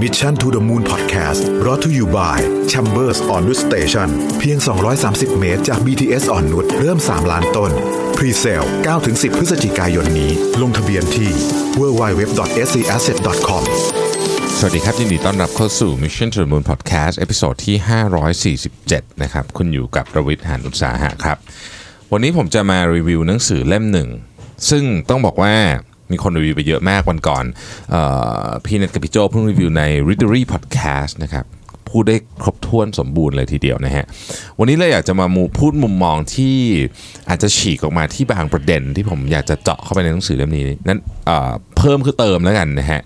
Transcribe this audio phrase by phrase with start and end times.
[0.00, 2.40] Mission to the Moon Podcast รอ เธออยู่ by Chambers อ่อน
[2.72, 4.58] นุช Station เพียง
[4.98, 7.70] 230 เมตรจาก BTS อ่อนนุชเริ่ม 3 ล้านต้น
[8.16, 8.66] Pre-sale
[9.00, 11.30] 9-10 พฤศจิกายนนี้ ลงทะเบียนที่
[11.80, 13.62] www.scasset.com
[14.58, 17.76] สวัสดีครับ ยินดีต้อนรับเข้าสู่ Mission to the Moon Podcast episode ที่
[18.52, 21.38] 547 นะครับ คุณอยู่กับประวิทย์หานอุตสาหะครับ
[22.12, 24.08] วันนี้ผมจะมารีวิวหนังสือเล่มหนึ่ง
[24.70, 25.54] ซึ่งต้องบอกว่า
[26.12, 27.44] มีคนรีวิวไปเยอะมากวันก่อน
[27.94, 27.96] อ
[28.46, 31.46] อพี่เน็ตกับพี่โจเพิ่งรีวิวใน Readery Podcast นะครับ
[31.96, 34.04] พูดได้ครบถ้วนสมบูรณ์เลยทีเดียวนะฮะ
[34.58, 36.56] วันนี้เลยอยากจะมามพูดมุมมองที่
[37.28, 43.00] อาจจะฉีกออกมาที่บางประเด็นที่ผมอยากจะเจาะเข้าไปในหนังสือเล่มนี้นั้นเเพิ่มคือเติมแล้วกันนะฮะ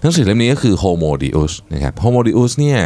[0.00, 2.80] หนังสือเล่มนี้ก็คือ Homo Deus นะครับ Homo Deus เนี่ย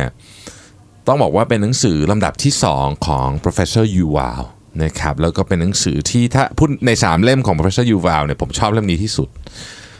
[1.06, 4.42] ต้องบอกว่าเป็นหนังสือลำดับที่ 2 ของ professor Yuval
[4.82, 9.28] นะครับแล้วก็เป็นหนังสือที่ถ้าพูดใน 3 เล่มของ professor Yuval เนี่ยผมชอบเล่มนี้ที่สุด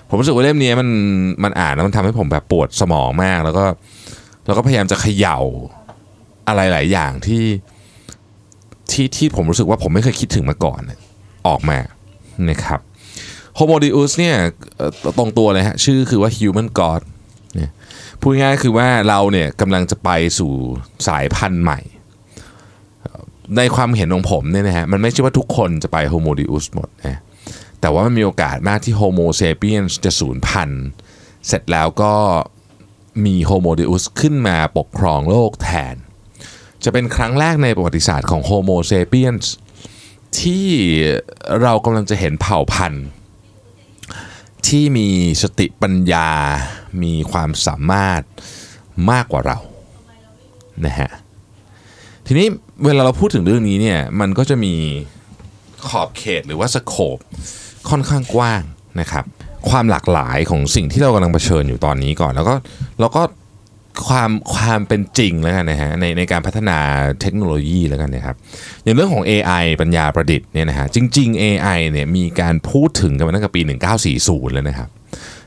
[0.09, 0.89] ผมรู้สึกว่าเล่มนี้มัน
[1.45, 3.65] มันอ่านแล้วมันทำให้ผมแบบปวดสมองมาก แล้วก็
[4.47, 5.39] แล้วก็พยายามจะเขย่า
[6.49, 7.45] อะไรหลายอย่างที่
[8.91, 10.81] ที่ที่ผมรู้สึกว่าผมไม่เคยคิดถึงมาก่อน
[11.49, 11.79] ออกมา
[12.51, 12.81] นะครับ
[13.59, 14.37] Homo Deus เนี่ย
[15.19, 17.03] ตรงตัวเลยฮะชื่อคือว่า Human God
[17.55, 17.71] เนี่ย
[18.21, 20.53] พูดง่ายคือว่าเราเนี่ยกำลังจะไปสู่
[21.09, 21.81] สายพันธุ์ใหม่
[23.57, 27.19] ในความเห็นของผมเนี่ยนะฮะมันไม่ใช่ว่าทุกคนจะไป Homo Deus หมดนะ
[27.81, 30.85] แต่ว่ามันมีโอกาสมากที่ Homo sapiens จะสูญพันธุ์
[31.47, 32.15] เสร็จแล้วก็
[33.25, 35.95] มี Homo Deus ขึ้นมาปกครองโลกแทน
[36.85, 39.47] จะเป็นครั้งแรกในประวัติศาสตร์ของ Homo sapiens
[40.41, 40.69] ที่
[41.63, 43.07] เรากำลังจะเห็นเผ่าพันธุ์
[44.67, 45.09] ที่มี
[45.43, 46.31] สติปัญญา
[47.03, 48.23] มีความสามารถ
[49.11, 49.59] มากกว่าเรา
[50.87, 51.11] นะฮะ
[52.27, 52.47] ทีนี้
[52.85, 54.75] เวลาเราพูดถึงเรื่องนี้เนี่ยมันก็จะมี
[55.89, 57.19] ขอบเขตหรือว่าสโคป
[57.91, 58.63] ค่อนข้างกว้าง
[59.01, 59.25] นะครับ
[59.71, 62.55] ความหลากหลายของสิ่งที่เรากำลังเผชิญอยู่ตอนนี้ก่อน แล้วก็
[63.01, 63.23] แล้วก็
[64.09, 66.79] ความความเป็นจริงแล้วกันนะฮะในในการพัฒนา
[67.21, 68.37] เทคโนโลยีแล้วกันนะครับ
[68.83, 73.61] อย่างเรื่องของ AI ปัญญาประดิษฐ์เนี่ยนะฮะจริง ๆ AI เนี่ยมีการพูดถึงกันมาตั้งแต่ปี
[74.07, 74.89] 1940 แล้วนะครับ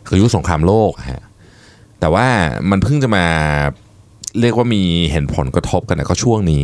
[0.08, 1.24] คือยุคสงครามโลกฮะ
[2.00, 2.28] แต่ว่า
[2.70, 3.26] มันเพิ่งจะมา
[4.42, 4.82] เรียกว่ามี
[5.12, 6.64] เห็นผลกระทบกันนะก็ช่วงนี้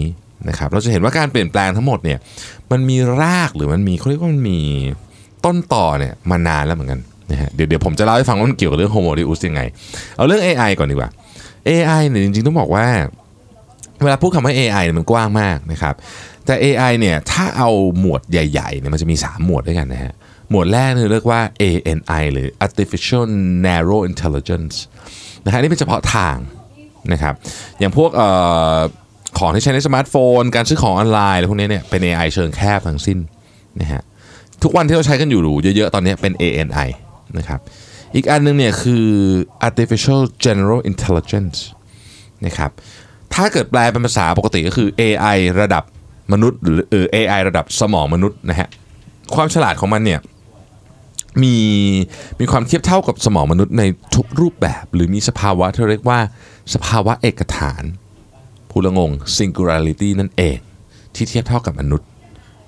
[0.50, 2.20] นะครับเราจะเห็นว่าการเปลี่ยนแปลงทั้งหมดเนี่ย
[2.72, 4.60] มันมีรากหรือมันมีเขาเรียกว่ามันมี
[5.46, 7.00] ต้นต่อเนี่ยมานานแล้วเหมือนกัน
[7.32, 9.62] นะฮะเดี๋ยวเดี๋ยวผมจะเล่าให้ฟังว่ามันเกี่ยวกับเรื่อง Homo Deus ยังไง
[10.16, 11.10] เอาเรื่อง AI ก่อนดีกว่า
[11.70, 12.86] AI เนี่ยจริงๆต้องบอกว่า
[14.04, 15.96] เวลาพูดคำว่า AI เนี่ยมันกว้างมากนะครับ
[16.46, 20.14] แต่ AI เนี่ยถ้าเอาหมวดใหญ่ๆเนี่ยมันจะมี 3 หมวดด้วยกันนะฮะ
[20.50, 23.24] หมวดแรกเนี่ยเรียกว่า ANI หรือ Artificial
[23.66, 24.76] Narrow Intelligence
[25.46, 26.38] นะฮะนี่เป็นเฉพาะทาง
[27.14, 27.34] นะครับ
[27.80, 28.22] อย่างพวกอ
[28.76, 28.78] อ
[29.40, 33.20] ของที่ใช้ในสมาร์ทโฟน การซื้อของออนไลน์อะไรพวกนี้เนี่ยเป็น AI เชิงแคบทั้งสิ้น
[33.82, 34.02] นะฮะ
[34.64, 35.42] ทุกวันที่เราใช้กันอยู่
[35.76, 36.90] เยอะๆ ตอนนี้เป็น ANI
[37.38, 37.60] นะครับ
[38.16, 39.06] อีกอันหนึงเนี่ยคือ
[39.68, 41.58] artificial general intelligence
[42.46, 42.72] นะครับ
[43.34, 45.84] ถ้าเกิดแปลเป็นภาษาปกติก็คือ AI ระดับ
[46.34, 48.68] มนุษย์หรือเออ AI ระดับสมองมนุษย์นะฮะ
[49.36, 50.20] ความฉลาดของมันเนี่ย
[51.44, 51.56] มี
[52.40, 53.84] มีความเทียบเท่ากับสมองมนุษย์ใน
[54.16, 56.20] ทุกรูปแบบ หรือมีสภาวะที่เรียกว่า
[56.74, 57.84] สภาวะเอกฐาน
[58.70, 60.58] พูลงง singularity นั่นเอง
[61.16, 62.08] ที่เทียบเท่ากับมนุษย์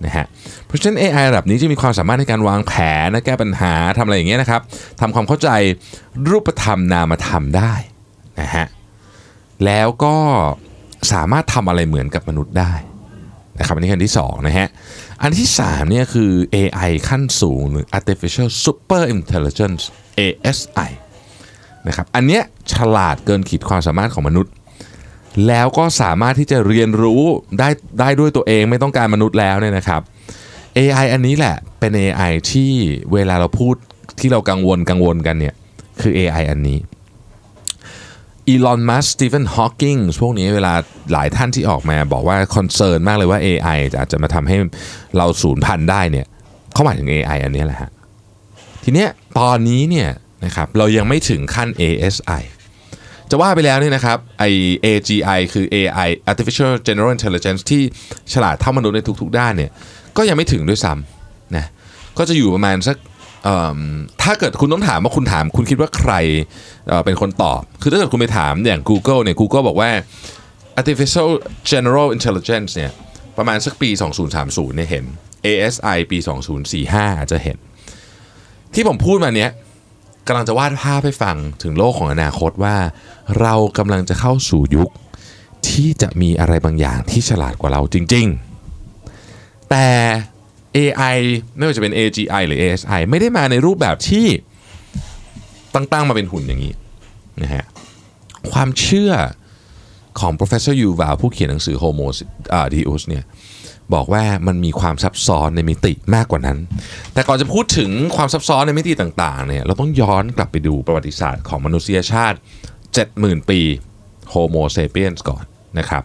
[0.06, 0.26] นะฮะ
[0.66, 4.62] เพราะฉะนั้น AI ระดับนี้จะมีความสามารถในการวางแผนและแก้ปัญหาทำอะไรอย่างเงี้ยนะครับ
[5.02, 5.50] ทำความเข้าใจ
[6.30, 7.74] รูปธรรมนามธรรมได้
[8.42, 8.66] นะฮะ
[9.66, 10.16] แล้วก็
[11.14, 12.74] สามารถทำอะไรเหมือนกับมนุษย์ได้
[13.60, 14.68] นะครับอันนี้อันที่2นะฮะ
[15.22, 19.84] อันที่3เนี่ยคือ AI ขั้นสูงหรือ artificial super intelligence
[20.20, 20.92] ASI
[21.88, 22.44] นะครับอันเนี้ย
[22.74, 24.54] ฉลาดเกินขีดความสามารถของมนุษย์
[25.48, 27.22] แล้วก็สามารถที่จะเรียนรู้
[27.60, 27.70] ได้
[28.00, 30.02] ได้ด้วยตัวเองไม่ต้องการมนุษย์แล้วเนี่ยนะครับ
[30.78, 32.72] AI อันนี้แหละเป็น AI ที่
[33.14, 33.76] เวลาเราพูด
[34.20, 35.56] ที่เรากังวลกังวลกันเนี่ย
[36.02, 36.78] คือ AI อันนี้
[38.48, 40.74] อีลอนมัสก์สตีเฟนฮอว์กิงพวกนี้เวลา
[41.14, 44.58] หลายท่านที่ออกมาบอกว่า concern มากเลยว่า AI อาจจะมาทำให้
[45.18, 46.26] เราสูญพันธุ์ได้เนี่ย
[46.74, 47.92] เขาหมายถึง AI อันนี้แหละฮะ
[48.84, 49.10] ทีเนี้ย
[49.40, 50.10] ตอนนี้เนี่ย
[50.46, 52.44] นะครับเรายังไม่ถึงขั้น ASI
[53.30, 54.44] จะว่าไปแล้วเนี่ยนะครับไอ
[54.86, 57.82] AGI คือ AI Artificial General Intelligence ที่
[58.34, 59.72] ฉลาดเท่ามนุษย์ในทุกๆ ด้านเนี่ย
[60.18, 61.66] ก็ยังไม่ถึงด้วยซ้ำนะ
[62.18, 62.98] ก็จะอยู่ประมาณสัก
[64.22, 66.14] ถ้าเกิดคุณต้องถามว่าคุณถามคุณคิดว่าใคร
[66.88, 69.92] เเป็นคนตอบ คือถ้าเกิดคุณไปถามอย่าง Google เนี่ย Google บอกว่า
[70.80, 71.30] Artificial
[71.72, 72.92] General Intelligence เนี่ย
[73.38, 73.90] ประมาณสักปี
[74.34, 75.06] 2030เนี่ยเห็น
[75.46, 76.18] ASI ปี
[76.70, 77.58] 2045อาจจะเห็น
[78.74, 79.52] ที่ผมพูดมาเนี้ย
[80.28, 82.78] กำลังจะวาดภาพให้ฟังถึงโลกของอนาคตว่า
[83.42, 84.90] เรากำลังจะเข้าสู่ยุค
[85.70, 88.28] ที่จะมีอะไรบางอย่างที่ฉลาดกว่าเราจริง
[89.00, 89.88] ๆ แต่
[90.78, 91.18] AI
[91.58, 94.28] ไม่ว่าจะเป็น AGI หรือ ASI ไม่ได้มาในรูปแบบที่
[95.74, 96.74] ตั้งๆมาเป็นหุ่นอย่างนี้
[97.42, 97.66] นะฮะ
[98.52, 99.12] ความเชื่อ
[100.20, 102.08] ของ professor Yuval ผู้เขียนหนังสือ Homo
[102.74, 103.24] Deus เนี่ย
[103.94, 106.58] บอกว่ามันมีความซับซ้อนในมิติมากกว่านั้น
[107.14, 112.38] แต่ก่อนจะพูดถึงความซับซ้อนในมิติต่างๆเนี่ยเราต้องย้อนกลับไปดูประวัติศาสตร์ของมนุษยชาติ
[112.94, 113.60] 70,000 ปี
[114.34, 115.44] Homo sapiens ก่อน
[115.80, 116.04] นะครับ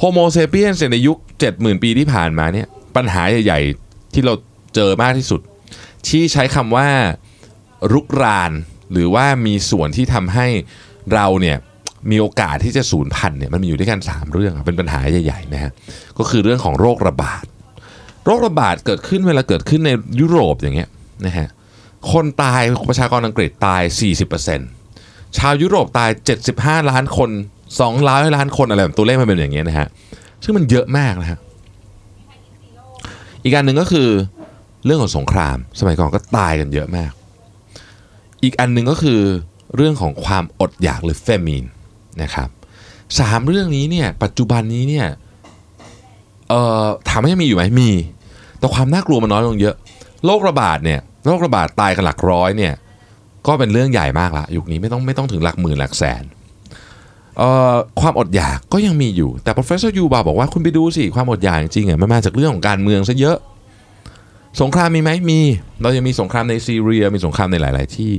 [0.00, 1.18] Homo sapiens ในยุค
[1.50, 2.66] 70,000 ปีที่ผ่านมาเนี่ย
[2.96, 4.34] ปัญหาใหญ่ๆ ที่เรา
[4.74, 5.40] เจอมากที่สุด
[6.08, 6.88] ที่ใช้คำว่า
[7.92, 8.52] รุกราน
[8.92, 10.46] หรือว่ามีส่วนที่ทำให้
[11.14, 11.56] เราเนี่ย
[12.10, 15.72] มีโอกาสที่จะสูญพันธุ์เนี่ยมันมีอยู่ด้วยกัน 3 เรื่องเป็นปัญหาใหญ่ๆนะฮะ
[16.18, 17.44] ก็คือเรื่องของโรคระบาด
[18.24, 19.90] โรคระบาดเกิดขึ้นเวลาเกิดขึ้นใน
[20.20, 20.88] ยุโรปอย่างเงี้ย
[21.26, 21.48] นะฮะ
[22.12, 23.82] คนตายประชากรอังกฤษตาย
[24.60, 26.10] 40%ชาวยุโรปตาย
[26.50, 27.30] 75 ล้านคน
[27.68, 29.86] 2ล้านล้านคนอะไรแบบตัวเลขมันเป็นอย่างเงี้ยนะฮะ
[30.44, 31.38] ซึ่งมันเยอะมากนะฮะ
[33.48, 34.08] อีกอันหนึ่งก็คือ
[34.84, 37.12] เรื่องของสงคราม สมัยก่อนก็ตายกันเยอะมาก
[38.42, 39.20] อีกอันหนึ่งก็คือ
[39.76, 41.64] เรื่องของความอดอยากหรือเฟมิน
[42.22, 42.48] นะครับ
[43.18, 45.06] สามเรื่องนี้เนี่ยปัจจุบันนี้เนี่ย
[46.48, 47.90] เอ่อถามว่ายังมีอยู่ไหมมี
[48.58, 49.74] แต่ความน่ากลัวมันน้อยลงเยอะ
[50.26, 52.74] โรคระบาดเนี่ยโรคระบาดตายกันหลักร้อยเนี่ย
[53.46, 56.22] ก็เป็นเรื่องใหญ่มากละยุคนี้ไม่ต้องไม่ต้องถึงหลักหมื่นหลักแสน
[58.00, 63.36] ความอดอยากก็ยังมีอยู่แต่ professor ยูบาบอกว่าคุณไปดูสิความอดอยากจริงๆอะมันมาจากเรื่องของการเมืองซะเยอะ
[64.60, 65.40] สงครามมีไหมมี
[65.82, 68.12] เรายังมีสงครามในซีเรียมีสงครามในหลาย ๆ ที่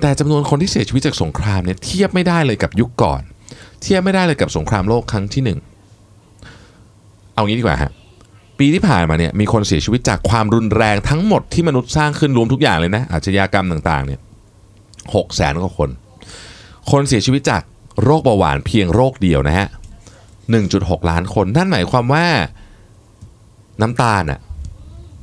[0.00, 3.22] แต่จำนวนคนที่เสียชีวิตจากสงครามเนี่ยเทียบไม่ได้เลยกับยุคก่อน
[3.82, 5.58] เทียบไม่ได้เลยกับสงครามโลกครั้งที่หนึ่ง
[7.34, 7.90] เอางี้ดีกว่าฮะ
[8.58, 14.20] ปีที่ผ่านมาเนี่ยมีคนเสียชีวิตจากความรุนแรงทั้งหมดที่มนุษย์สร้างขึ้นรวมทุกอย่างเลยนะอาชญากรรมต่างๆเนี่ย
[15.14, 15.90] หกแสนกว่าคน
[16.90, 17.62] คนเสียชีวิตจาก
[18.02, 19.66] โรคเบาหวานเพียงโรคเดียวนะฮะ
[20.38, 22.26] 1.6 ล้านคน นั่นหมายความว่า
[23.80, 24.40] น้ำตาลอะ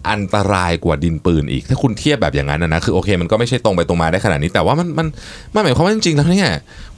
[0.10, 5.07] อันตรายกว่าดินปืนอีก ถ้าคุณเทียบแบบอย่างนั้นนะคือโอเคมันก็ไม่ใช่ตรงไปตรงมาได้ขนาดนี้ แต่ว่ามันมัน
[5.54, 6.50] มันหมายความว่าจริงๆแล้วเนี่ย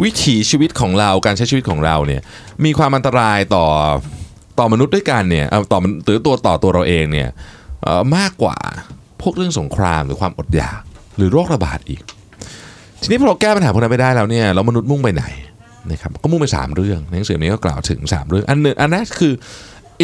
[0.03, 2.21] วิถีชีวิตของเราการใช้ชีวิตของเราเนี่ย
[2.65, 3.65] มีความอันตรายต่อ
[4.59, 7.29] ต่อมนุษย์ด้วยกันเนี่ยต่อหรือตัวต่อตัวเราเองเนี่ย
[8.17, 8.57] มากกว่า
[9.21, 10.81] พวกเรื่องสงครามหรือความอดอยาก
[11.17, 12.01] หรือโรคระบาดอีก
[13.01, 15.25] ทีนี้พอเราแก้ปัญหาพวกนั้นไม่ได้แล้วเนี่ยแล้วมนุษย์มุ่งไปไหน
[15.91, 19.33] นะครับก็มุ่งไปสามเรื่องในหนังสือนี้ก็กล่าวถึงสามเรื่อง อันหนึ่งอันแรกคือ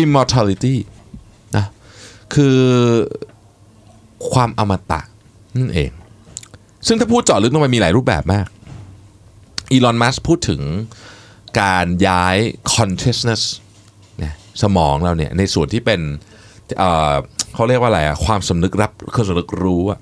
[0.02, 0.76] immortality
[1.58, 1.66] นะ
[2.34, 2.58] คือ
[4.32, 5.02] ความอมตะ
[5.58, 5.92] นั่นเอง
[6.88, 8.48] ซึ่งถ้าพูดเจาะลึกลงไปมีหลายรูปแบบมาก
[9.72, 10.62] อีลอนมัสพูดถึง
[11.62, 12.38] การย้าย
[12.76, 13.44] consciousness
[14.64, 16.02] สมองเราเนี่ยในส่วนที่เป็น
[16.78, 20.00] เเขาเรียกว่าอะไรอะความสำนึกรับความสำนึกรู้อะ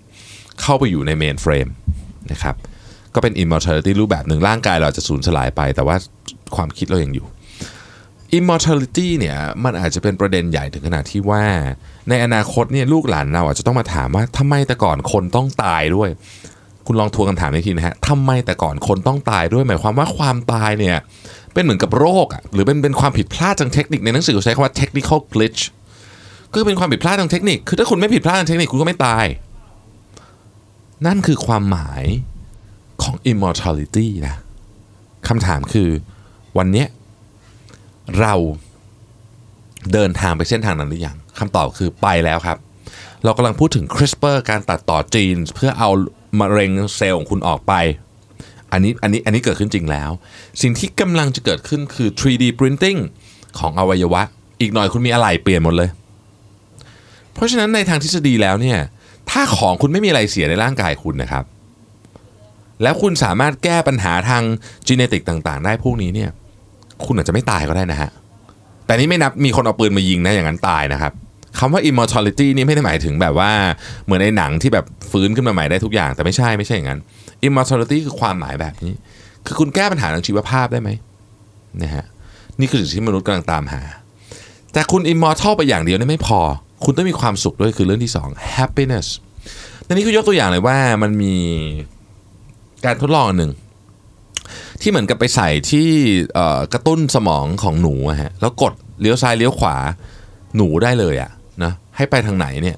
[0.61, 1.67] เข้าไปอยู่ในเมนเฟรม
[2.31, 2.55] นะครับ
[3.15, 5.95] ก็เป็น immortality รูปแบบหนึ่งร่างกายเราจะสูญสลายไป แต่ว่า
[6.55, 7.27] ความคิดเรายังอยู่
[8.37, 11.43] immortality เนี่ยมันอาจจะเป็นประเด็นใหญ่ถึงขนาดที่ว่า
[12.09, 16.09] ในอนาคตเนี่ยลูกหลานเราอาจจะต้องมาถามว่าทำไมแต่ก่อนคนต้องตายด้วย
[16.87, 20.97] คุณลองทวนคำถามนี้ทีนะฮะทำไมแต่ก่อนคนต้องตายด้วย หมายความว่าความตายเนี่ย
[21.53, 25.61] เป็นเหมือนกับโรคอะหรือเป็นเป็นความผิดพลาดทางเทคนิคในหนังสือเขาใช้คำว่า technical glitch
[26.51, 29.25] ก็คือเป็นความผิดพลาดทางเทคนิค คือถ้าคุณไม่ผิดพลาดทางเทคนิคคุณก็ไม่ตาย
[31.05, 32.03] นั่นคือความหมาย
[33.03, 34.35] ของ immortality นะ
[35.27, 35.89] คำถามคือ
[36.57, 36.85] วันนี้
[38.19, 38.33] เรา
[39.93, 42.57] เดินทางไปเส้นทางนั้นหรือยังคำตอบคือไปแล้วครับ
[43.23, 45.89] เรากำลังพูดถึง CRISPR การตัดต่อจีน เพื่อเอา
[46.39, 47.73] มะเร็งเซลล์ของคุณออกไป
[48.71, 50.09] อันนี้อันนี้อันนี้เกิดขึ้นจริงแล้ว
[50.61, 52.99] สิ่งที่กำลังจะเกิดขึ้นคือ 3D printing
[53.59, 54.21] ของอวัยวะ
[54.59, 55.89] อีกหน่อยคุณมีอะไรเปลี่ยนหมดเลย
[57.33, 58.79] เพราะฉะนั้นในทางทฤษฎีแล้วเนี่ย
[59.29, 61.43] ถ้าของคุณไม่มีอะไรเสียในร่างกายคุณนะครับ
[62.83, 64.43] แล้วคุณสามารถแก้ปัญหาทาง
[64.87, 66.29] จีเนติกต่าง ๆ ได้พวกนี้เนี่ย
[67.05, 68.09] คุณอาจจะไม่ตายก็ได้นะฮะ
[68.85, 71.13] แต่นี่ไม่นับมีคนเอาปืนมายิงนะอย่างนั้นตายนะครับ
[71.59, 73.51] คำว่า immortality นี่ไม่ได้หมายถึงแบบว่า
[74.05, 76.99] เหมือนในหนังที่แบบฟื้นขึ้นมาใหม่ได้ทุกอย่าง แต่ไม่ใช่ไม่ใช่อย่างนั้น
[77.47, 78.93] immortality คือความหมายแบบนี้
[79.45, 80.89] คือคุณแก้ปัญหาทางชีวภาพได้ไหม
[81.83, 82.05] นะฮะ
[82.59, 83.81] นี่คือสิ่งที่มนุษย์กำลังตามหา
[84.73, 86.39] แต่คุณ immortal ไปอย่างเดียวนี่ไม่พอ
[86.85, 89.07] คุณต้องมีความสุขด้วยคือเรื่องที่สอง happiness
[89.85, 91.35] ในนี้คือยกตัวอย่างเลยว่ามันมี
[92.85, 93.51] การทดลองหนึ่ง
[94.81, 95.87] ที่เหมือนกับไปใส่ที่
[96.73, 99.75] กระตุ้นสมองของหนูอะฮะแล้วกดเลี้ยวซ้ายเลี้ยวขวา
[100.55, 101.31] หนูได้เลยอะ
[101.63, 102.77] นะให้ไปทางไหนเนี่ย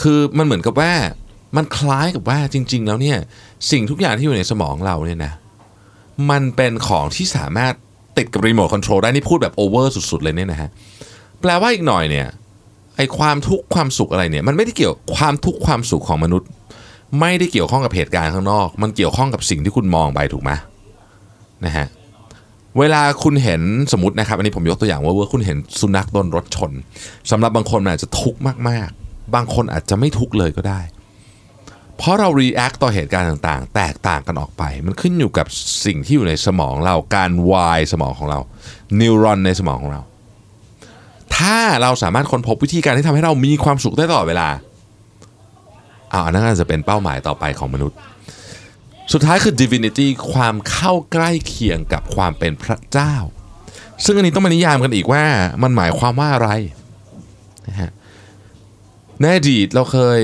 [0.00, 0.92] คือมันเหมือนกับว่า
[1.56, 3.18] มันคล้ายกับว่าจริง ๆ แล้วเนี่ย
[3.70, 5.32] สิ่งทุกอย่างที่อยู่ในสมองเราเนี่ยนะ
[6.30, 7.74] มันเป็นของที่สามารถ
[8.16, 10.68] ติดกับรีโมทคอนโทรลได้นี่พูดแบบโอเวอร์สุด ๆ เลยเนี่ยนะฮะ
[11.40, 12.26] แปลว่าอีกหน่อยเนี่ย
[12.96, 16.48] ไอความทุกข์ความสุขอะไรเนี่ยมันไม่ได้เกี่ยวความทุกข์ความสุขของมนุษย์
[17.20, 20.50] ไม่ได้เกี่ยวข้องกับเหตุการณ์ข้างนอก มันเกี่ยวข้องกับสิ่งที่คุณมองไปถูกไหม
[21.64, 21.86] นะฮะ
[22.78, 23.62] เวลาคุณเห็น
[23.92, 26.72] สมมตินะครับ อันนี้ผมยกตัวอย่างว่าว่าคุณเห็นสุนัขโดนรถชน
[27.30, 30.80] สำหรับบางคนอาจจะทุกข์มากๆ บางคนอาจจะไม่ทุกข์เลยก็ได้
[31.96, 35.46] เพราะเรา react ต่อเหตุการณ์ต่างๆ แตกต่างกันออกไป มันขึ้นอยู่กับ
[35.86, 38.38] สิ่งที่อยู่ในสมองเราการวายสมองของเรา
[39.00, 40.02] นิวรอนในสมองของเรา
[41.36, 44.48] ถ้าเราสามารถค้นพบวิธีการที่ทำให้เรามีความสุขได้ตลอดเวลา
[46.12, 47.96] อ้าวอันนั้นอาจจะเป็นเป้าหมายต่อไปของมนุษย์
[49.12, 53.14] สุดท้ายคือ divinity ความเข้าใกล้เคียงกับความเป็นพระเจ้า
[54.04, 55.24] ซึ่งอันนี้ต้องมานิยามกันอีกว่า
[55.62, 56.50] มันหมายความว่าอะไร
[57.68, 57.90] นะฮะ
[59.20, 60.22] ในอดีตเราเคย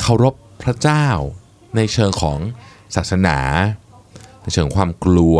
[0.00, 1.06] เคารพพระเจ้า
[1.76, 2.38] ในเชิงของ
[2.96, 3.38] ศาสนา
[4.42, 5.38] ในเชิงความกลัว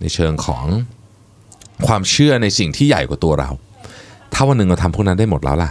[0.00, 0.64] ในเชิงของ
[1.86, 3.50] ความเชื่อในสิ่งที่ใหญ่กว่าตัวเรา
[4.32, 5.70] ถ้าวันหนึ่งเราทำพวกนั้นได้หมดแล้วล่ะ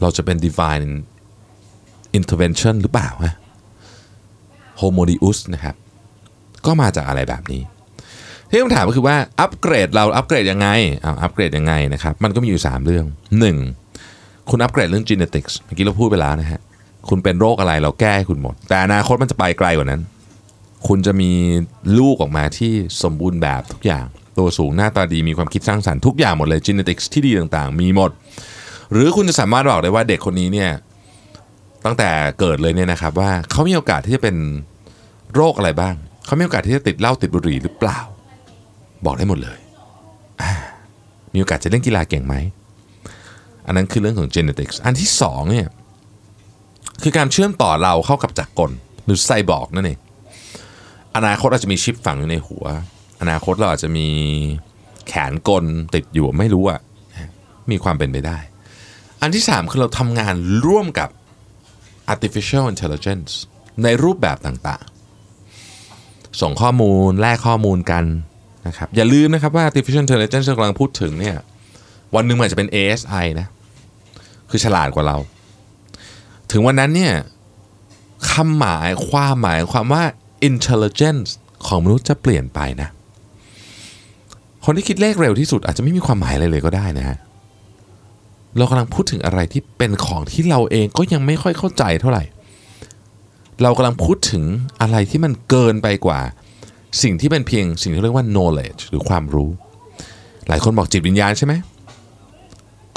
[0.00, 0.88] เราจะเป็น divine
[2.18, 3.34] intervention หรือเปล่าฮะ
[4.80, 5.74] homodius นะครับ
[6.66, 7.62] ก็มาจากอะไรแบบนี้
[8.50, 10.68] ที่คำถามก็คือว่าอัปเกรดเราอัปเกรดยังไง
[11.02, 13.04] เอาอัปเกรดยังไงนะครับ มันก็มีอยู่ 3 เรื่อง
[13.78, 14.50] 1.
[14.50, 16.60] คุณอัปเกรดเรื่อง genetics เมื่อกี้เราพูดไปแล้วนะฮะ
[17.08, 20.02] คุณเป็นโรคอะไรเราแก้ให้คุณหมด แต่อนาคตมันจะไปไกลกว่านั้น
[20.86, 21.30] คุณจะมี
[21.98, 24.04] ลูกออกมาที่สมบูรณ์แบบทุกอย่าง
[24.38, 28.10] ตัวสูงหน้าตาดีมีความคิดสร้างสรรค์ทุกอย่างหมดเลย genetics ที่ดีต่างๆ มีหมด
[28.92, 30.70] หรือคุณจะสามารถบอกได้ว่าเด็กคนนี้เนี่ย
[31.84, 32.10] ตั้งแต่
[32.40, 34.36] เกิดเลยเนี่ยนะครับว่าเขามีโอกาสที่จะเป็น
[35.34, 35.94] โรคอะไรบ้าง
[36.26, 37.98] เขามีโอกาสที่จะติดเหล้าติดบุหรี่หรือเปล่า
[39.04, 39.58] บอกได้หมดเลย
[41.32, 42.34] มีโอกาสจะเล่นกีฬาเก่งไหม
[43.66, 45.68] อันนั้นคือเรื่องของ genetics อันที่สองเนี่ย
[47.02, 48.70] คือการเชื่อมต่อเราเข้ากับจักรกล
[49.04, 49.98] หรือไซบอร์กนั่นเอง
[51.16, 52.64] อนาคตอาจจะมีชิปฝังอยู่ในหัว
[53.20, 54.06] อนาคตเราอาจจะมี
[55.08, 56.80] แขนกลติดอยู่ไม่รู้อะ
[57.70, 58.38] มีความเป็นไปได้
[59.22, 60.34] อันที่ 3 คือเราทำงาน
[60.66, 61.08] ร่วมกับ
[62.12, 63.30] artificial intelligence
[63.82, 68.04] ในรูปแบบต่างๆ ส่งข้อมูลแลกข้อมูลกัน
[68.66, 71.36] นะครับอย่าลืมนะครับว่า artificial intelligence ที่กำลังพูดถึงเนี่ย
[72.14, 73.46] วันหนึ่งมันอาจจะเป็น ASI นะ
[74.50, 75.16] คือฉลาดกว่าเรา
[76.50, 77.14] ถึงวันนั้นเนี่ย
[78.32, 80.02] คำหมายความหมายความว่า
[80.50, 81.30] intelligence
[81.66, 82.88] ของมนุษย์จะเปลี่ยนไปนะ
[84.64, 87.18] คนที่คิดเลขเร็วที่สุดอาจจะไม่มีความหมายอะไรเลยก็ได้นะฮะ
[88.56, 92.24] เรากำลังพูดถึงอะไรที่เป็นของที่เราเองก็ยังไม่ค่อยเข้าใจเท่าไหร่
[93.62, 94.44] เรากำลังพูดถึง
[94.80, 96.20] อะไรที่มันเกินไปกว่า
[97.02, 99.50] สิ่งที่เป็นเพียงสิ่งที่เรียกว่า knowledge หรือความรู้
[100.48, 101.54] หลายคนบอกจิตวิญญาณใช่ไหม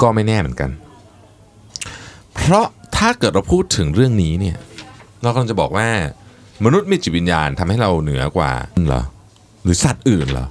[0.00, 0.70] ก็ไม่แน่เหมือนกัน
[2.34, 4.56] เพราะถ้าเกิดเราพูดถึงเรื่องนี้เนี่ย
[5.22, 5.88] เรากำลังจะบอกว่า
[6.64, 8.52] มนุษย์มีจิตวิญญาณทำให้เราเหนือกว่า
[8.86, 9.02] เหรอ
[9.62, 10.46] หรือสัตว์อื่นเหรอ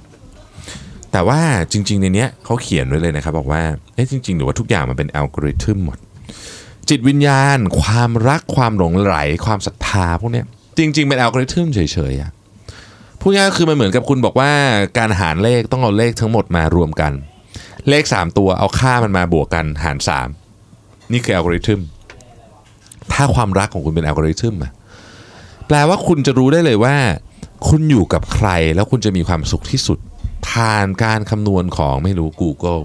[1.14, 1.40] แต่ว่า
[1.72, 3.62] จริง ๆ ในเนี้ยเขาเขียนไว้เลยนะครับ บอกว่า
[3.94, 5.98] เอ๊ะจริง ๆ หรือว่าทุกอย่างมันเป็นอัลกอริทึมหมด
[6.88, 9.16] จิตวิญญาณ ความรักความหลงไหล
[9.46, 10.46] ความศรัทธาพวกเนี้ย
[10.78, 11.78] จริง ๆ เป็นอัลกอริทึมเฉ
[12.10, 12.30] ยๆอะ
[13.20, 14.50] พูดง่ายๆคือมันเหมือนกับคุณบอกว่า
[14.98, 17.12] การหารเลขต้องเอาเลขทั้งหมดมารวมกัน
[17.88, 19.96] เลข 3 ตัวเอาค่ามันมาบวกกันหาร
[20.54, 21.80] 3 นี่คืออัลกอริทึม
[23.12, 24.72] ถ้าความรักของคุณเป็นอัลกอริทึมอะ
[25.68, 26.96] แปลว่าคุณจะรู้ได้เลยว่า
[27.68, 29.98] คุณอยู่กับใครแล้วคุณจะมีความสุขที่สุด
[30.48, 32.82] ผ่านการคำนวณของไม่รู้ Google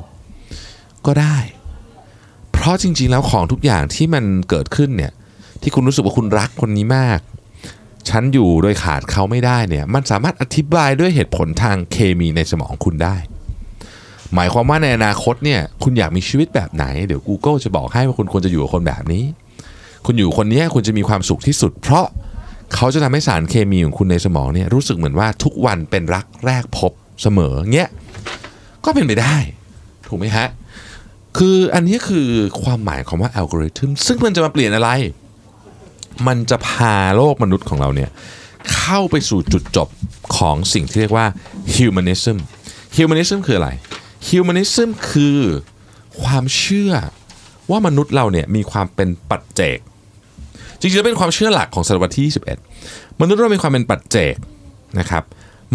[1.06, 1.38] ก็ได้
[2.52, 5.12] เพราะจริง ๆ แล้วของทุกอย่างที่มันเกิดขึ้นเนี่ย
[5.62, 7.20] ที่คุณรู้สึกว่าคุณรักคนนี้มาก
[8.10, 13.16] ฉันอยู่โดยขาดเขาไม่ได้เนี่ยมันสามารถอธิบายด้วยเหตุผลทางเคมีในสมองคุณได้
[14.34, 19.24] หมายความว่าในอนาคตเนี่ยคุณอยากมีชีวิตแบบไหน เดี๋ยว Google จะบอกให้ว่าคุณควรจะอยู่กับคนแบบนี้
[20.06, 22.06] คุณอยู่คนนี้คุณจะมีความสุขที่สุด เพราะ
[22.76, 27.90] เขาจะทำให้สารเคมีของคุณในสมองเนี่ยรู้สึกเหมือนว่าทุกวันเป็นรักแรกพบ เสมอเงี้ย
[28.86, 29.36] ก็เป็นไปได้
[30.08, 30.48] ถูกไหมฮะ
[31.38, 32.28] คืออันนี้คือ
[32.62, 34.90] ความหมายของว่าอัลกอริทึมซึ่งมันจะมาเปลี่ยนอะไร
[36.28, 38.10] มันจะพาโลกมนุษย์ของเราเนี่ย
[38.74, 39.88] เข้าไปสู่จุดจบ
[40.38, 41.28] ของสิ่งที่เรียกว่า
[41.76, 42.38] humanism
[42.96, 43.70] humanism คืออะไร
[44.28, 45.40] humanism คือ
[46.22, 46.94] ความเชื่อ
[47.72, 49.78] ว่ามนุษย์เราเนี่ยมีความเป็นปัจเจก
[50.80, 52.26] จริงๆเป็นความเชื่อหลักของศตวรรษที่
[52.76, 54.36] 21 มนุษย์เรามีความเป็นปัจเจก
[55.00, 55.24] นะครับ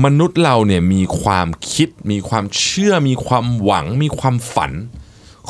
[0.04, 4.72] มนุษย์เราเนี่ยมีความคิด มีความเชื่อ มีความหวัง มีความฝัน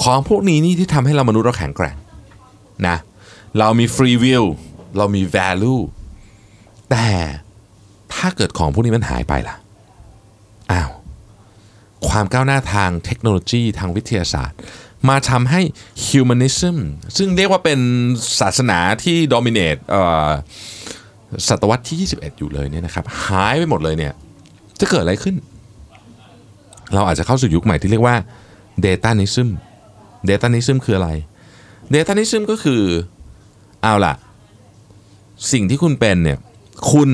[0.02, 1.96] ของพวกนี้นี่ที่ทำให้เรามนุษย์เราแข็งแกร่ง
[2.88, 2.96] นะ
[3.58, 4.46] เรามี free will
[4.96, 5.82] เรามี value
[6.90, 7.08] แต่
[8.14, 9.56] ถ้าเกิดของพวกนี้มันหายไปล่ะ
[10.72, 10.90] อ้าว
[12.08, 14.58] ความก้าวหน้าทางเทคโนโลยีทางวิทยาศาสตร์
[15.08, 15.60] มาทำให้
[16.06, 16.76] humanism
[17.16, 17.80] ซึ่งเรียกว่าเป็น
[18.40, 19.96] ศาสนาที่ dominate เอ
[20.28, 20.30] อ
[21.48, 24.14] ศตวรรษที่ 21 อยู่เลยเนี่ยนะครับ หายไปหมดเลยเนี่ย
[24.80, 25.36] จะเกิดอะไรขึ้น
[26.94, 28.16] เราอาจจะเข้าสู่ยุคใหม่ที่เรียกว่า
[28.84, 29.48] datanism
[30.28, 31.10] datanism คืออะไร
[31.94, 32.82] datanism ก็คือ
[33.82, 34.14] เอาล่ะ
[35.52, 36.38] สิ่งที่คุณเป็นเนี่ย
[36.92, 37.10] คุณ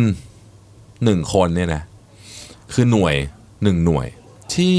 [1.04, 1.82] หนึ่งคนเนี่ยนะ
[2.72, 3.14] คือหน่วย
[3.62, 4.06] หนึ่งหน่วย
[4.54, 4.78] ที่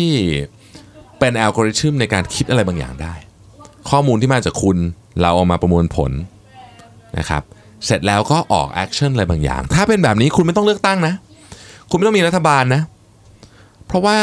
[1.19, 3.13] เป็นอัลกอริทึมในการคิดอะไรบางอย่างได้
[3.89, 4.77] ข้อมูลที่มาจากคุณ
[5.21, 6.11] เราเอามาประมวลผล
[7.17, 7.43] นะครับ
[7.85, 11.13] เสร็จแล้วก็ออก action อะไรบางอย่าง ถ้าเป็นแบบนี้คุณไม่ต้องเลือกตั้งนะ
[11.91, 12.81] คุณไม่ต้องมีรัฐบาลนะ
[13.88, 14.17] เพราะว่า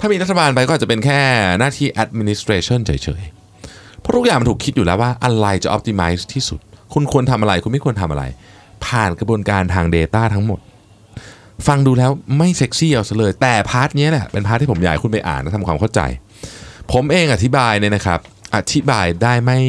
[0.00, 1.20] ถ้ามีรัฐบาลไปก็อาจจะเป็นแค่
[1.58, 2.90] หน้าที่ administration เฉ
[3.20, 6.60] ยๆ เพราะทุกอย่างมันถูกคิดอยู่แล้วว่าอะไรจะ optimize ที่สุด
[6.94, 8.24] คุณควรทำอะไร คุณไม่ควรทำอะไร
[8.86, 10.60] ผ่านกระบวนการทาง Data ทั้งหมด
[11.66, 16.00] ฟังดูแล้วไม่เซ็กซี่เอาซะเลย แต่ part นี้แหละเป็น part ที่ผมอยากให้คุณไปอ่านและทำความเข้าใจ
[16.92, 18.20] ผมเองอธิบายเนี่ยนะครับ
[18.56, 19.60] อธิบายได้ไม่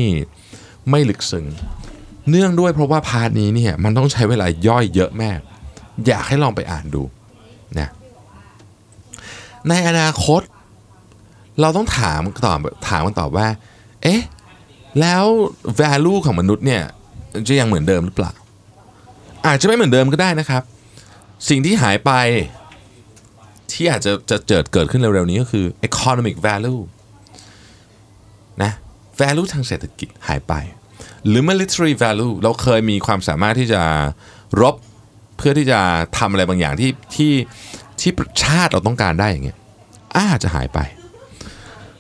[0.90, 1.46] ไม่ลึกซึ้ง
[2.30, 5.30] เนื่องด้วยเพราะว่าพาร์ทนี้เนี่ยมันต้องใช้เวลาย่อยเยอะแม่
[6.08, 7.04] อยากให้ลองไปอ่านดู
[7.80, 7.90] นะ
[9.70, 10.42] ในอนาคต
[11.62, 13.48] เราต้องถามตอบถามกันตอบว่า
[14.04, 14.22] เอ๊ะ
[15.00, 15.26] แล้ว
[15.80, 16.84] value ของมนุษย์เนี่ย
[17.48, 18.34] จะยังเหมือนเดิมหรือเปล่า
[19.46, 20.64] อาจจะไม่เหมือนเดิมก็ได้นะครับ
[21.50, 22.12] สิ่งที่หายไป
[23.72, 26.82] ที่อาจจะจะเกิดเกิดขึ้นเร็วๆนี้ก็คือ economic value
[28.64, 28.72] นะ
[29.20, 30.54] value ทางเศรษฐกิจหายไป
[31.28, 33.82] หรือ military value เราเคยมีความสามารถที่จะ
[34.62, 34.76] รบ
[35.38, 35.80] เพื่อที่จะ
[36.18, 37.34] ทำอะไรบางอย่างที่ที่
[38.00, 38.12] ที่
[38.44, 39.58] ชาติเราต้องการได้อย่างเงี้ย
[40.18, 40.80] อาจจะหายไป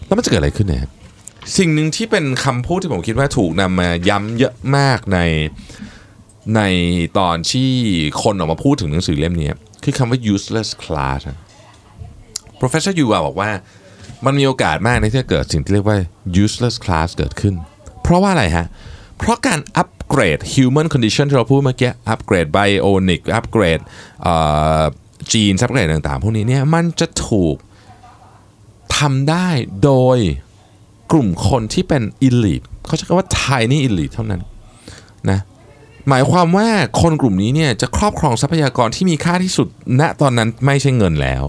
[0.05, 0.91] แล้วมันจะเกิดอะไรขึ้นเนี่ย
[1.57, 5.19] สิ่งหนึ่งที่เป็นคำพูดที่ผมคิดว่าถูกนำมาย้ำเยอะมากใน
[6.55, 6.61] ใน
[7.19, 7.71] ตอนที่
[8.23, 9.49] คนออกมาพูดถึงหนังสือเล่มนี้
[9.83, 11.19] คือคำว่า useless class
[12.59, 13.49] professor Yu บอกว่า
[14.25, 15.99] มันมีโอกาสมากในที่จะเกิดสิ่งที่เรียกว่า
[16.43, 17.55] useless class เกิดขึ้น
[18.01, 18.67] เพราะว่าอะไรฮะ
[19.17, 23.79] เพราะการอัป เกรด human condition ที่เราพูดเมื่อกี้อัปเกรด bionic อัปเกรด
[25.33, 27.55] จีนอัปเกรดต่างๆ พวกนี้เนี่ยมันจะถูก
[28.97, 29.49] ทำได้
[29.83, 30.17] โดย
[31.11, 34.41] กลุ่มคนที่เป็น elite เขาใช้คำว่า tiny elite เท่านั้น
[35.29, 35.39] นะ
[36.09, 36.67] หมายความว่า
[37.01, 39.67] คนกลุ่มนี้เนี่ยจะครอบครองทรัพยากรที่มีค่าที่สุด
[39.99, 41.43] ณตอนนั้นไม่ใช่เงินแล้ว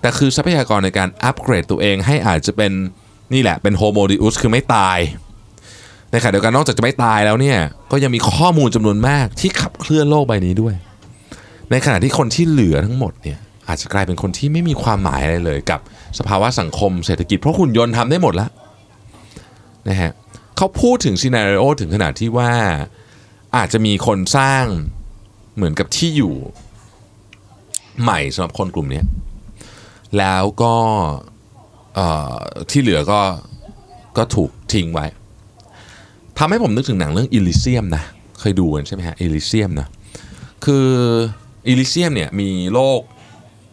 [0.00, 2.72] แต่คือทรัพยากรในการอัปเกรดตัวเองให้อาจจะเป็น
[3.34, 4.98] นี่แหละเป็นโฮโมดิอุสคือไม่ตาย
[6.12, 7.58] ในขณะเดียวกันนอกจากจะไม่ตายแล้วเนี่ย
[7.90, 10.74] ก็ยังมีข้อมูลจำนวนมากที่ขับเคลื่อนโลกใบนี้ด้วย
[11.70, 13.38] ในขณะที่คนที่เหลือทั้งหมดเนี่ย
[13.68, 15.80] อาจจะกลายเป็นคนที่ไม่มีความหมายอะไรเลย กับ
[16.18, 18.50] สภาวะสังคมเศรษฐกิจเพราะหุ่นยนต์ทำได้หมดแล้ว
[19.88, 20.12] นะฮะ
[20.56, 22.52] เขาพูดถึง scenario ถึงขนาดที่ว่า
[23.56, 24.64] อาจจะมีคนสร้าง
[25.56, 26.34] เหมือนกับที่อยู่
[28.02, 29.02] ใหม่สำหรับคนกลุ่มนี้
[30.18, 30.74] แล้วก็
[32.70, 33.20] ที่เหลือก็
[34.16, 35.06] ก็ถูกทิ้งไว้
[36.38, 38.02] ทำให้ผมนึกถึงหนังเรื่อง Elysium นะ
[38.40, 39.86] เคยดูกันใช่ไหมฮะ Elysium นะ
[40.64, 40.86] คือ
[41.68, 43.00] Elysium เนี่ยมีโลก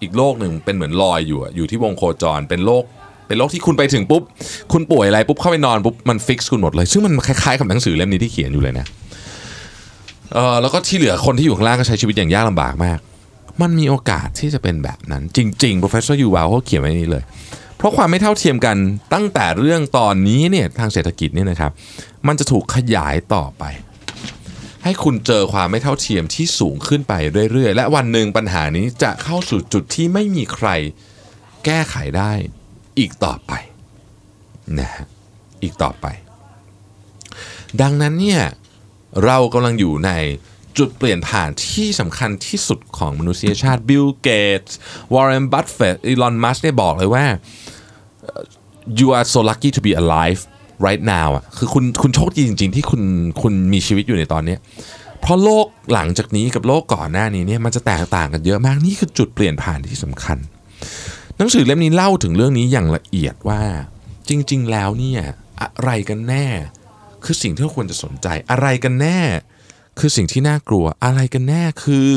[0.02, 2.84] อีกโลกหนึ่งเป็นเหมือนลอยอยู่อยู่ที่วงโคจรเป็นโลก
[3.28, 4.24] เป็นโลกที่คุณไปถึงปุ๊บ
[4.72, 8.86] คุณป่วยอะไรปุ๊บเข้าไปนอนปุ๊บมันฟิกซ์คุณหมดเลย ซึ่งมันคล้ายๆกับหนังสือเล่มนี้ที่เขียนอยู่เลยนะ
[10.34, 13.00] เออแล้วก็ที่เหลือคนที่อยู่ข้างล่างก็ใช้ชีวิตอย่างยากลำบากมาก
[13.62, 17.24] มันมีโอกาสที่จะเป็นแบบนั้นจริงๆ professor ยูวาเขาเขียนไว้นี้เลย
[17.80, 18.78] เพราะความไม่เท่าเทียมกัน
[19.14, 21.72] ตั้งแต่เรื่องตอนนี้เนี่ยทางเศรษฐกิจเนี่ยนะครับ
[22.28, 23.64] มันจะถูกขยายต่อไป
[24.84, 27.14] ให้คุณเจอความไม่เท่าเทียมที่สูงขึ้นไป
[27.52, 30.68] เรื่อยๆ และวันหนึ่งปัญหานี้จะเข้าสู่จุดที่ไม่มีใคร
[31.66, 32.32] แก้ไขได้
[33.00, 33.52] อีกต่อไป
[34.80, 35.06] นะฮะ
[35.64, 36.06] อีกต่อไป
[37.82, 38.42] ดังนั้นเนี่ย
[39.26, 40.12] เรากำลังอยู่ใน
[40.80, 44.30] จุดเปลี่ยนผ่านที่สำคัญที่สุดของมนุษยชาติบิลเก
[44.62, 44.78] ตส์
[45.14, 47.26] วอร์เรนบัตเฟตอีลอนมัสก์เนี่ยบอกเลยว่า
[49.00, 50.42] you are so lucky to be alive
[50.88, 53.02] right now อะคือคุณคุณโชคดีจริง ๆ ที่คุณ
[53.42, 54.56] คุณมีชีวิตอยู่ในตอนนี้
[55.22, 60.38] เพราะโลกหลังจากนี้กับโลกก่อนหน้านี้เนี่ยมันจะแตกต่างกันเยอะมากนี่คือจุดเปลี่ยนผ่านที่สำคัญ
[61.38, 63.62] หนังสือเล่มนี้เล่าถึงเรื่องนี้อย่างละเอียดว่า
[64.30, 65.22] จริง ๆ แล้วเนี่ย
[65.62, 66.48] อะไรกันแน่
[67.24, 69.20] คือสิ่งที่เราควรจะสนใจอะไรกันแน่
[70.00, 72.12] คือสิ่งที่น่ากลัวอะไรกันแน่คือ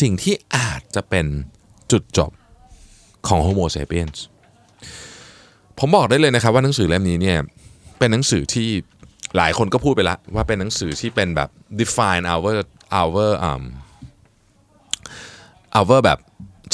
[0.00, 1.26] สิ่งที่อาจจะเป็น
[1.90, 2.30] จุดจบ
[3.26, 4.18] ของ Homo sapiens
[5.78, 7.38] ผมบอกได้เลยนะครับว่าหนังสือเล่มนี้เนี่ย
[7.98, 8.68] เป็นหนังสือที่
[9.36, 11.48] หลายคนก็พูดไปแล้วว่าเป็นหนังสือที่เป็นแบบ
[11.80, 12.54] define our
[13.00, 13.62] our um
[15.78, 16.18] our แบบ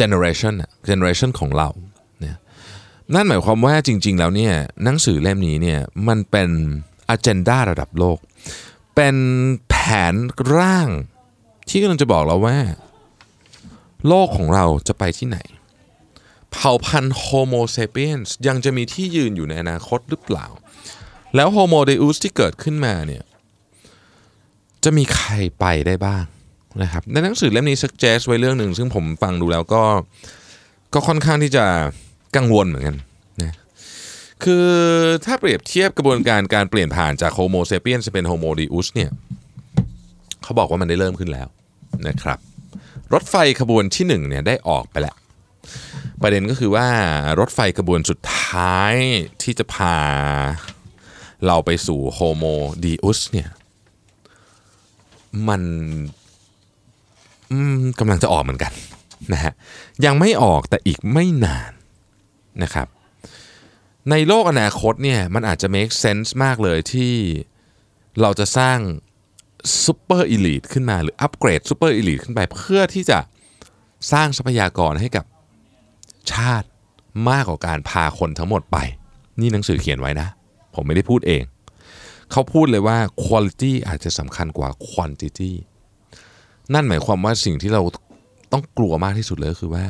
[0.01, 0.55] generation
[0.89, 1.69] generation ของเรา
[2.21, 2.37] เนี่ย
[3.15, 6.49] นั่นหมายความว่าจริง ๆ แล้วเนี่ยหนังสือเล่มนี้เนี่ยมันเป็น
[7.15, 8.19] agenda ระดับโลก
[8.97, 9.17] เป็น
[9.69, 9.77] แผ
[10.13, 10.15] น
[10.55, 10.89] ร่าง
[11.69, 12.59] ที่กำลังจะบอกเราว่า
[14.09, 15.39] โลกของเราจะไปที่ไหน
[16.53, 20.47] เผ่าพันธุ์โฮโมเซเปียนส์ยังจะมีที่ยืนอยู่ในอนาคตหรือเปล่า
[21.37, 23.23] แล้ว Homo Deus ที่เกิดขึ้นมาเนี่ย
[24.85, 26.25] จะมีใครไปได้บ้าง
[26.83, 29.83] นะครับในหนังสือเล่มนี้ suggest ไว้เรื่องหนึ่งซึ่งผมฟังดูแล้วก็
[30.95, 31.65] ก็ค่อนข้างที่จะ
[32.37, 32.97] กังวลเหมือนกัน
[34.45, 34.69] คือ
[35.25, 39.11] ถ้าเปรียบเทียบกระบวนการการเปลี่ยนผ่านจาก Homo Sapiens จะเป็น Homo Deus เนี่ย
[40.43, 41.49] เขาบอกว่ามันได้เริ่มขึ้นแล้ว
[42.09, 42.39] นะครับ
[43.13, 45.17] รถไฟขบวนที่หนึ่งเนี่ยได้ออกไปแล้ว
[46.23, 46.89] ประเด็นก็คือว่า
[47.41, 48.95] รถไฟขบวนสุดท้าย
[49.43, 49.97] ที่จะพา
[51.47, 52.45] เราไปสู่ Homo
[52.85, 53.49] Deus เนี่ย
[55.49, 55.63] มัน
[57.99, 58.73] กำลังจะออกเหมือนกัน
[59.33, 59.53] นะฮะ
[60.05, 61.73] ยังไม่ออกแต่อีกไม่นาน
[62.63, 62.87] นะครับ
[64.11, 67.13] ในโลกอนาคตเนี่ยมันอาจจะ make sense มากเลยที่
[68.21, 68.79] เราจะสร้าง
[69.85, 73.19] super elite ขึ้นมาหรืออัปเกรด super elite ขึ้นไปเพื่อที่จะ
[74.13, 75.25] สร้างทรัพยากรให้กับ
[76.33, 76.69] ชาติ
[77.31, 78.79] มากกว่าการพาคนทั้งหมดไป
[79.41, 80.29] นี่หนังสือเขียนไว้นะ
[80.75, 81.43] ผมไม่ได้พูดเอง
[82.31, 85.53] เขาพูดเลยว่า quality อาจจะสำคัญกว่า quantity
[86.75, 87.83] นั่นหมายความว่าสิ่งที่เรา
[88.53, 89.85] ต้องกลัวมากที่สุดเลยคือว่า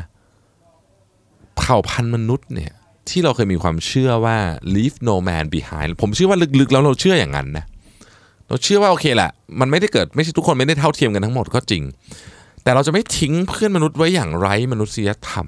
[1.57, 2.72] เผ่าพันธุ์มนุษย์เนี่ย
[3.11, 4.38] ที่เราเคยมีความเชื่อว่า
[4.75, 7.64] leave no man behind ผมเชื่อว่าลึกๆ แล้วเราเชื่ออย่างนั้นนะ
[8.49, 11.83] เราเชื่อว่าโอเคแหละมันไม่ได้เกิดไม่ใช่ทุกคนไม่ได้เท่าเทียมกันทั้งหมดก็จริง
[12.62, 15.47] แต่เราจะไม่ทิ้งเพื่อนมนุษย์ไว้อย่างไร้มนุษยธรรม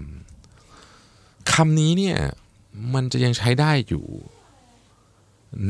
[1.53, 2.16] คำนี้เนี่ย
[2.94, 4.05] มันจะยังใช้ได้อยู่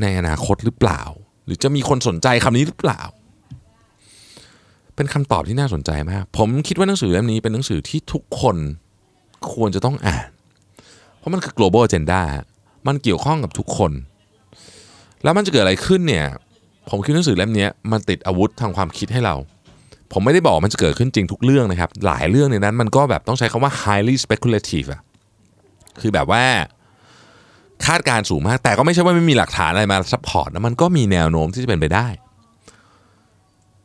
[0.01, 1.03] ในอนาคตหรือเปล่า
[1.45, 3.01] หรือจะมีคนสนใจคำนี้หรือเปล่า
[4.97, 8.57] เป็นคำตอบที่น่าสนใจมาก ผมคิดว่าหนังสือเล่มนี้เป็นหนังสือที่ทุกคน
[9.53, 10.29] ควรจะต้องอ่าน
[11.19, 12.23] เพราะมันคือ global agenda
[12.87, 13.93] มันเกี่ยวข้องกับทุกคน
[15.23, 16.27] แล้วมันจะเกิดอะไรขึ้นเนี่ย
[16.91, 19.35] ผมคิดหนังสือเล่มนี้มันติดอาวุธทางความคิดให้เรา
[20.13, 25.01] ผมไม่ได้บอกมันจะเกิดขึ้นจริงทุกเรื่องนะครับ หลายเรื่องในนั้นมันก็แบบต้องใช้คำว่า highly speculative อะ
[26.01, 26.45] คือแบบว่า
[27.87, 32.09] คาดการณ์สูงมาก แต่ก็ไม่ใช่ว่าไม่มีหลักฐานอะไรมา support นะมันก็มีแนวโน้มที่จะเป็นไปได้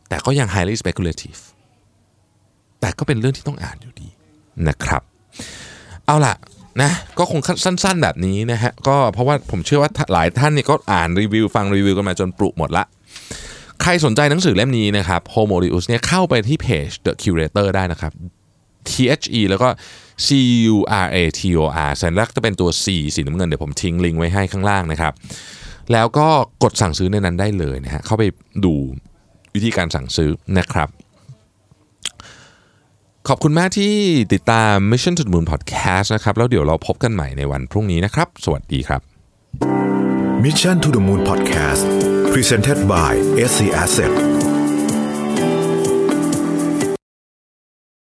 [0.10, 1.40] แต่ก็ยัง highly speculative
[2.82, 4.10] แต่ก็เป็นเรื่องที่ต้องอ่านอยู่ดี
[4.68, 5.02] นะครับ
[6.06, 6.36] เอาล่ะ
[6.82, 12.84] นะก็คงสั้นๆแบบนี้นะฮะก็เพราะว่าผมเชื่อว่าหลายท่านนี่ก็อ่านรีวิวฟังรีวิวกันมาจนปลุกหมดละ
[13.82, 18.14] ใครสนใจหนังสือเล่มนี้นะครับ Homo Deus เนี่ยเข้าไปที่เพจ The Curator ได้นะครับ
[18.90, 19.68] T H E แล้วก็
[20.26, 20.28] C
[20.74, 25.14] U R A T O R สัญลักษณ์จะเป็นตัว C สีน้ำเงินเดี๋ยวผมทิ้งลิงก์ไว้ให้ข้างล่างนะครับ
[25.92, 26.28] แล้วก็
[26.64, 28.24] กดสั่งซื้อในนั้นได้เลยนะฮะเข้าไป
[28.66, 28.74] ดู
[29.56, 30.90] วิธีการสั่งซื้อนะครับ
[33.30, 33.94] ขอบคุณมากที่
[34.34, 39.02] ติดตาม Mission to the Moon Podcast นะครับแล้วเดี๋ยวเราพบกันใหม่ในวันพรุ่งนี้นะครับ สวัสดีครับ
[40.44, 41.84] Mission to the Moon Podcast
[42.34, 43.12] Presented by
[43.50, 44.33] SC Asset